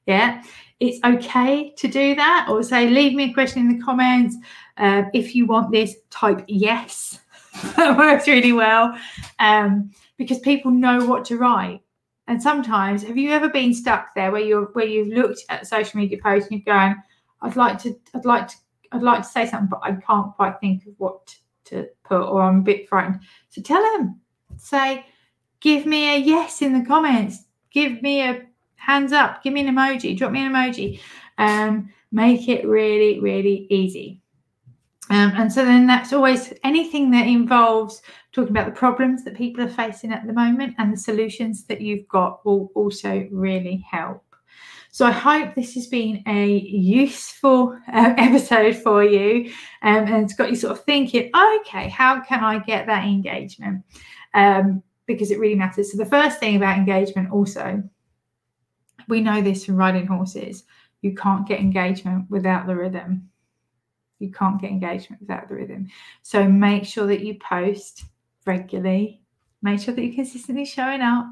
Yeah 0.06 0.42
it's 0.80 1.00
okay 1.04 1.72
to 1.76 1.88
do 1.88 2.14
that 2.14 2.46
or 2.50 2.62
say 2.62 2.88
leave 2.88 3.14
me 3.14 3.30
a 3.30 3.34
question 3.34 3.62
in 3.62 3.76
the 3.78 3.84
comments 3.84 4.36
uh, 4.76 5.04
if 5.14 5.34
you 5.34 5.46
want 5.46 5.72
this 5.72 5.96
type 6.10 6.44
yes 6.48 7.20
that 7.76 7.96
works 7.96 8.26
really 8.28 8.52
well 8.52 8.96
um, 9.38 9.90
because 10.16 10.38
people 10.40 10.70
know 10.70 11.04
what 11.06 11.24
to 11.24 11.38
write 11.38 11.80
and 12.28 12.42
sometimes 12.42 13.02
have 13.02 13.16
you 13.16 13.30
ever 13.30 13.48
been 13.48 13.72
stuck 13.72 14.14
there 14.14 14.30
where 14.30 14.42
you're 14.42 14.66
where 14.72 14.86
you've 14.86 15.08
looked 15.08 15.40
at 15.48 15.66
social 15.66 15.98
media 15.98 16.18
posts 16.22 16.50
and 16.50 16.60
you're 16.60 16.74
going 16.74 16.94
i'd 17.42 17.56
like 17.56 17.80
to 17.80 17.98
i'd 18.14 18.24
like 18.24 18.46
to 18.48 18.56
i'd 18.92 19.02
like 19.02 19.22
to 19.22 19.28
say 19.28 19.46
something 19.46 19.68
but 19.68 19.80
i 19.82 19.92
can't 19.92 20.34
quite 20.34 20.58
think 20.60 20.86
of 20.86 20.92
what 20.98 21.34
to 21.64 21.88
put 22.04 22.22
or 22.22 22.42
i'm 22.42 22.60
a 22.60 22.62
bit 22.62 22.88
frightened 22.88 23.20
so 23.48 23.60
tell 23.60 23.82
them 23.82 24.20
say 24.56 25.04
give 25.60 25.86
me 25.86 26.14
a 26.14 26.18
yes 26.18 26.62
in 26.62 26.72
the 26.72 26.86
comments 26.86 27.44
give 27.72 28.00
me 28.02 28.22
a 28.22 28.46
hands 28.86 29.12
up, 29.12 29.42
give 29.42 29.52
me 29.52 29.66
an 29.66 29.74
emoji, 29.74 30.16
drop 30.16 30.32
me 30.32 30.44
an 30.44 30.52
emoji. 30.52 31.00
Um, 31.38 31.92
make 32.12 32.48
it 32.48 32.66
really, 32.66 33.20
really 33.20 33.66
easy. 33.68 34.22
Um, 35.10 35.32
and 35.36 35.52
so 35.52 35.64
then 35.64 35.86
that's 35.86 36.12
always 36.12 36.52
anything 36.64 37.10
that 37.12 37.26
involves 37.26 38.02
talking 38.32 38.50
about 38.50 38.66
the 38.66 38.78
problems 38.78 39.24
that 39.24 39.36
people 39.36 39.64
are 39.64 39.68
facing 39.68 40.12
at 40.12 40.26
the 40.26 40.32
moment 40.32 40.74
and 40.78 40.92
the 40.92 40.96
solutions 40.96 41.64
that 41.66 41.80
you've 41.80 42.08
got 42.08 42.44
will 42.44 42.70
also 42.74 43.28
really 43.30 43.84
help. 43.88 44.24
So 44.96 45.04
I 45.04 45.10
hope 45.10 45.54
this 45.54 45.74
has 45.74 45.88
been 45.88 46.22
a 46.26 46.46
useful 46.46 47.78
uh, 47.92 48.14
episode 48.16 48.76
for 48.76 49.04
you 49.04 49.52
um, 49.82 50.06
and 50.06 50.24
it's 50.24 50.32
got 50.32 50.48
you 50.48 50.56
sort 50.56 50.72
of 50.72 50.86
thinking, 50.86 51.30
okay, 51.36 51.90
how 51.90 52.22
can 52.22 52.42
I 52.42 52.60
get 52.60 52.86
that 52.86 53.04
engagement? 53.04 53.84
Um, 54.32 54.82
because 55.04 55.30
it 55.30 55.38
really 55.38 55.54
matters. 55.54 55.92
So 55.92 55.98
the 55.98 56.06
first 56.06 56.40
thing 56.40 56.56
about 56.56 56.78
engagement 56.78 57.30
also 57.30 57.82
we 59.06 59.20
know 59.20 59.42
this 59.42 59.66
from 59.66 59.76
riding 59.76 60.06
horses. 60.06 60.64
You 61.02 61.14
can't 61.14 61.46
get 61.46 61.60
engagement 61.60 62.30
without 62.30 62.66
the 62.66 62.74
rhythm. 62.74 63.28
You 64.18 64.32
can't 64.32 64.58
get 64.58 64.70
engagement 64.70 65.20
without 65.20 65.50
the 65.50 65.56
rhythm. 65.56 65.88
So 66.22 66.48
make 66.48 66.86
sure 66.86 67.06
that 67.08 67.20
you 67.20 67.34
post 67.34 68.06
regularly. 68.46 69.20
Make 69.60 69.78
sure 69.78 69.92
that 69.92 70.02
you're 70.02 70.14
consistently 70.14 70.64
showing 70.64 71.02
up. 71.02 71.26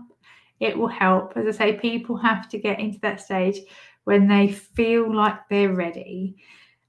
It 0.61 0.77
will 0.77 0.89
help. 0.89 1.37
As 1.37 1.47
I 1.47 1.51
say, 1.51 1.73
people 1.75 2.17
have 2.17 2.49
to 2.51 2.59
get 2.59 2.81
into 2.81 2.99
that 3.01 3.21
stage 3.21 3.59
when 4.05 4.29
they 4.29 4.49
feel 4.49 5.15
like 5.15 5.49
they're 5.49 5.73
ready. 5.73 6.37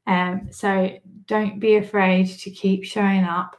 Um, 0.07 0.49
so 0.51 0.89
don't 1.25 1.59
be 1.59 1.77
afraid 1.77 2.27
to 2.27 2.51
keep 2.51 2.83
showing 2.83 3.23
up. 3.23 3.57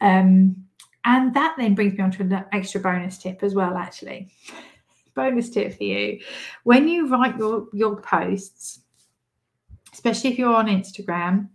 Um, 0.00 0.64
and 1.04 1.34
that 1.34 1.54
then 1.58 1.74
brings 1.74 1.94
me 1.94 2.04
on 2.04 2.10
to 2.12 2.22
an 2.22 2.44
extra 2.52 2.80
bonus 2.80 3.18
tip 3.18 3.42
as 3.42 3.54
well, 3.54 3.76
actually 3.76 4.30
bonus 5.14 5.50
tip 5.50 5.76
for 5.76 5.84
you 5.84 6.18
when 6.64 6.88
you 6.88 7.08
write 7.08 7.36
your 7.36 7.66
your 7.74 8.00
posts 8.00 8.80
especially 9.92 10.30
if 10.30 10.38
you're 10.38 10.54
on 10.54 10.68
instagram 10.68 11.48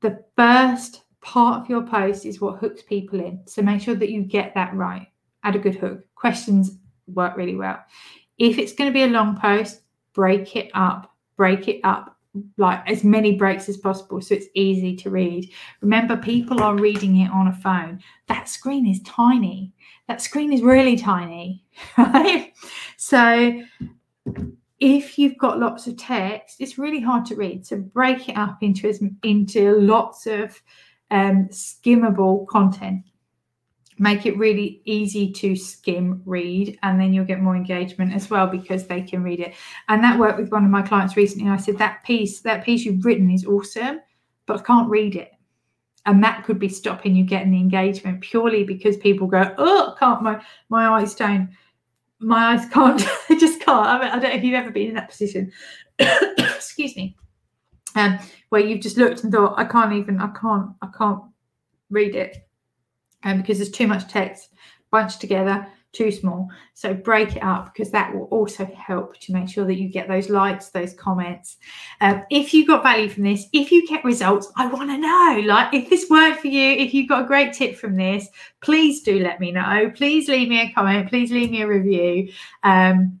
the 0.00 0.24
first 0.36 1.04
part 1.20 1.62
of 1.62 1.70
your 1.70 1.82
post 1.86 2.26
is 2.26 2.40
what 2.40 2.58
hooks 2.58 2.82
people 2.82 3.20
in 3.20 3.40
so 3.46 3.62
make 3.62 3.80
sure 3.80 3.94
that 3.94 4.10
you 4.10 4.22
get 4.22 4.52
that 4.54 4.74
right 4.74 5.06
add 5.44 5.54
a 5.54 5.60
good 5.60 5.76
hook 5.76 6.00
questions 6.16 6.78
work 7.12 7.36
really 7.36 7.56
well 7.56 7.78
if 8.38 8.58
it's 8.58 8.72
going 8.72 8.88
to 8.88 8.94
be 8.94 9.02
a 9.02 9.08
long 9.08 9.36
post 9.36 9.82
break 10.12 10.56
it 10.56 10.70
up 10.74 11.12
break 11.36 11.68
it 11.68 11.80
up 11.84 12.16
like 12.58 12.82
as 12.86 13.02
many 13.02 13.34
breaks 13.34 13.68
as 13.68 13.78
possible 13.78 14.20
so 14.20 14.34
it's 14.34 14.46
easy 14.54 14.94
to 14.94 15.08
read 15.08 15.50
remember 15.80 16.16
people 16.16 16.62
are 16.62 16.76
reading 16.76 17.16
it 17.16 17.30
on 17.30 17.48
a 17.48 17.52
phone 17.52 17.98
that 18.28 18.48
screen 18.48 18.86
is 18.86 19.00
tiny 19.02 19.72
that 20.08 20.22
screen 20.22 20.52
is 20.52 20.62
really 20.62 20.96
tiny, 20.96 21.64
right? 21.98 22.52
So 22.96 23.62
if 24.78 25.18
you've 25.18 25.38
got 25.38 25.58
lots 25.58 25.86
of 25.86 25.96
text, 25.96 26.60
it's 26.60 26.78
really 26.78 27.00
hard 27.00 27.24
to 27.26 27.36
read. 27.36 27.66
So 27.66 27.78
break 27.78 28.28
it 28.28 28.36
up 28.36 28.58
into 28.62 28.92
into 29.22 29.78
lots 29.78 30.26
of 30.26 30.60
um, 31.10 31.48
skimmable 31.50 32.46
content. 32.46 33.02
Make 33.98 34.26
it 34.26 34.36
really 34.36 34.82
easy 34.84 35.32
to 35.32 35.56
skim 35.56 36.22
read, 36.26 36.78
and 36.82 37.00
then 37.00 37.12
you'll 37.12 37.24
get 37.24 37.40
more 37.40 37.56
engagement 37.56 38.14
as 38.14 38.28
well 38.28 38.46
because 38.46 38.86
they 38.86 39.00
can 39.00 39.22
read 39.22 39.40
it. 39.40 39.54
And 39.88 40.04
that 40.04 40.18
worked 40.18 40.38
with 40.38 40.50
one 40.50 40.64
of 40.64 40.70
my 40.70 40.82
clients 40.82 41.16
recently. 41.16 41.48
I 41.48 41.56
said 41.56 41.78
that 41.78 42.04
piece, 42.04 42.40
that 42.40 42.64
piece 42.64 42.84
you've 42.84 43.04
written 43.04 43.30
is 43.30 43.46
awesome, 43.46 44.00
but 44.44 44.60
I 44.60 44.62
can't 44.62 44.90
read 44.90 45.16
it 45.16 45.32
and 46.06 46.22
that 46.22 46.44
could 46.44 46.58
be 46.58 46.68
stopping 46.68 47.14
you 47.14 47.24
getting 47.24 47.50
the 47.50 47.58
engagement 47.58 48.20
purely 48.20 48.64
because 48.64 48.96
people 48.96 49.26
go 49.26 49.54
oh 49.58 49.94
can't 49.98 50.22
my 50.22 50.40
my 50.68 50.86
eyes 50.88 51.14
don't 51.14 51.50
my 52.20 52.54
eyes 52.54 52.66
can't 52.70 53.02
I 53.28 53.36
just 53.38 53.60
can't 53.60 53.86
I, 53.86 53.98
mean, 53.98 54.08
I 54.08 54.18
don't 54.18 54.30
know 54.30 54.36
if 54.36 54.44
you've 54.44 54.54
ever 54.54 54.70
been 54.70 54.88
in 54.88 54.94
that 54.94 55.10
position 55.10 55.52
excuse 55.98 56.96
me 56.96 57.16
um, 57.96 58.18
where 58.50 58.60
you've 58.60 58.80
just 58.80 58.96
looked 58.96 59.24
and 59.24 59.32
thought 59.32 59.58
I 59.58 59.64
can't 59.64 59.92
even 59.92 60.20
I 60.20 60.28
can't 60.28 60.70
I 60.80 60.88
can't 60.96 61.22
read 61.90 62.14
it 62.14 62.45
um, 63.26 63.42
because 63.42 63.58
there's 63.58 63.70
too 63.70 63.86
much 63.86 64.08
text 64.08 64.48
bunched 64.90 65.20
together 65.20 65.66
too 65.96 66.12
small. 66.12 66.48
So 66.74 66.92
break 66.94 67.36
it 67.36 67.42
up 67.42 67.72
because 67.72 67.90
that 67.90 68.14
will 68.14 68.24
also 68.24 68.66
help 68.66 69.18
to 69.20 69.32
make 69.32 69.48
sure 69.48 69.64
that 69.64 69.76
you 69.76 69.88
get 69.88 70.08
those 70.08 70.28
likes, 70.28 70.68
those 70.68 70.92
comments. 70.94 71.56
Um, 72.00 72.22
if 72.30 72.52
you 72.52 72.66
got 72.66 72.82
value 72.82 73.08
from 73.08 73.24
this, 73.24 73.46
if 73.52 73.72
you 73.72 73.86
get 73.88 74.04
results, 74.04 74.52
I 74.56 74.66
want 74.66 74.90
to 74.90 74.98
know. 74.98 75.42
Like 75.46 75.72
if 75.72 75.88
this 75.88 76.08
worked 76.10 76.40
for 76.40 76.48
you, 76.48 76.72
if 76.72 76.92
you 76.92 77.08
got 77.08 77.24
a 77.24 77.26
great 77.26 77.54
tip 77.54 77.76
from 77.76 77.96
this, 77.96 78.28
please 78.60 79.02
do 79.02 79.20
let 79.20 79.40
me 79.40 79.52
know. 79.52 79.90
Please 79.94 80.28
leave 80.28 80.48
me 80.48 80.60
a 80.60 80.72
comment. 80.72 81.08
Please 81.08 81.32
leave 81.32 81.50
me 81.50 81.62
a 81.62 81.66
review. 81.66 82.30
Um, 82.62 83.20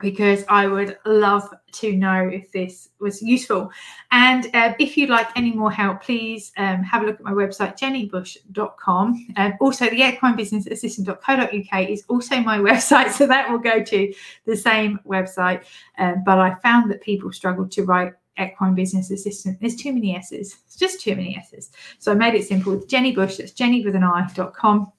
because 0.00 0.44
I 0.48 0.66
would 0.66 0.98
love 1.04 1.48
to 1.72 1.92
know 1.96 2.28
if 2.28 2.50
this 2.52 2.88
was 2.98 3.22
useful. 3.22 3.70
And 4.10 4.46
uh, 4.54 4.74
if 4.78 4.96
you'd 4.96 5.10
like 5.10 5.28
any 5.36 5.52
more 5.52 5.70
help, 5.70 6.02
please 6.02 6.52
um, 6.56 6.82
have 6.82 7.02
a 7.02 7.06
look 7.06 7.16
at 7.16 7.24
my 7.24 7.32
website, 7.32 7.78
jennibush.com. 7.78 9.26
And 9.36 9.54
also, 9.60 9.88
the 9.88 10.02
equine 10.02 10.36
business 10.36 10.66
assistant.co.uk 10.66 11.88
is 11.88 12.04
also 12.08 12.40
my 12.40 12.58
website, 12.70 13.10
so 13.10 13.26
that 13.26 13.50
will 13.50 13.58
go 13.58 13.82
to 13.82 14.14
the 14.46 14.56
same 14.56 14.98
website. 15.06 15.64
Um, 15.98 16.22
but 16.24 16.38
I 16.38 16.54
found 16.56 16.90
that 16.90 17.02
people 17.02 17.32
struggle 17.32 17.68
to 17.68 17.84
write 17.84 18.14
equine 18.38 18.74
business 18.74 19.10
assistant. 19.10 19.60
There's 19.60 19.76
too 19.76 19.92
many 19.92 20.16
S's, 20.16 20.56
it's 20.66 20.76
just 20.76 21.00
too 21.00 21.14
many 21.14 21.36
S's. 21.36 21.70
So 21.98 22.12
I 22.12 22.14
made 22.14 22.34
it 22.34 22.46
simple 22.46 22.72
with 22.72 22.88
Jenni 22.88 23.14
Bush, 23.14 23.36
that's 23.36 23.52
jenny 23.52 23.84
with 23.84 23.94
an 23.94 24.04
I.com 24.04 24.92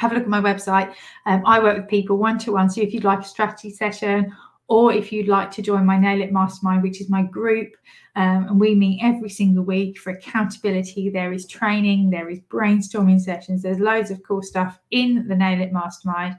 have 0.00 0.12
a 0.12 0.14
look 0.14 0.24
at 0.24 0.36
my 0.38 0.40
website. 0.40 0.88
Um, 1.26 1.42
I 1.46 1.60
work 1.60 1.76
with 1.76 1.88
people 1.88 2.16
one 2.16 2.38
to 2.40 2.52
one. 2.52 2.68
So 2.70 2.80
if 2.80 2.92
you'd 2.92 3.04
like 3.04 3.20
a 3.20 3.32
strategy 3.34 3.70
session 3.70 4.32
Or 4.70 4.92
if 4.92 5.10
you'd 5.10 5.26
like 5.26 5.50
to 5.52 5.62
join 5.62 5.84
my 5.84 5.98
Nail 5.98 6.22
It 6.22 6.30
Mastermind, 6.30 6.84
which 6.84 7.00
is 7.00 7.10
my 7.10 7.24
group, 7.24 7.72
um, 8.14 8.46
and 8.48 8.60
we 8.60 8.76
meet 8.76 9.00
every 9.02 9.28
single 9.28 9.64
week 9.64 9.98
for 9.98 10.10
accountability. 10.10 11.10
There 11.10 11.32
is 11.32 11.48
training, 11.48 12.10
there 12.10 12.30
is 12.30 12.38
brainstorming 12.42 13.20
sessions, 13.20 13.62
there's 13.62 13.80
loads 13.80 14.12
of 14.12 14.22
cool 14.22 14.42
stuff 14.42 14.78
in 14.92 15.26
the 15.26 15.34
Nail 15.34 15.60
It 15.60 15.72
Mastermind. 15.72 16.36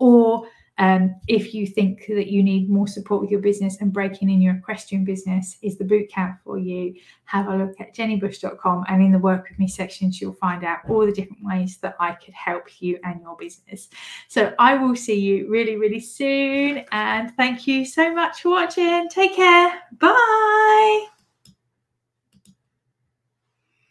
Or 0.00 0.48
um, 0.78 1.14
if 1.26 1.54
you 1.54 1.66
think 1.66 2.06
that 2.08 2.28
you 2.28 2.42
need 2.42 2.70
more 2.70 2.86
support 2.86 3.20
with 3.20 3.30
your 3.30 3.40
business 3.40 3.78
and 3.80 3.92
breaking 3.92 4.30
in 4.30 4.40
your 4.40 4.54
equestrian 4.54 5.04
business 5.04 5.58
is 5.62 5.76
the 5.76 5.84
bootcamp 5.84 6.38
for 6.44 6.56
you, 6.56 6.94
have 7.24 7.48
a 7.48 7.56
look 7.56 7.80
at 7.80 7.94
jennibush.com 7.94 8.84
and 8.88 9.02
in 9.02 9.12
the 9.12 9.18
work 9.18 9.48
with 9.48 9.58
me 9.58 9.66
sections, 9.68 10.20
you'll 10.20 10.32
find 10.34 10.64
out 10.64 10.78
all 10.88 11.04
the 11.04 11.12
different 11.12 11.44
ways 11.44 11.78
that 11.78 11.96
I 11.98 12.12
could 12.12 12.34
help 12.34 12.80
you 12.80 12.98
and 13.04 13.20
your 13.20 13.36
business. 13.36 13.88
So 14.28 14.54
I 14.58 14.76
will 14.76 14.96
see 14.96 15.18
you 15.18 15.50
really, 15.50 15.76
really 15.76 16.00
soon. 16.00 16.84
And 16.92 17.32
thank 17.36 17.66
you 17.66 17.84
so 17.84 18.14
much 18.14 18.42
for 18.42 18.50
watching. 18.50 19.08
Take 19.08 19.34
care. 19.34 19.80
Bye. 19.98 21.17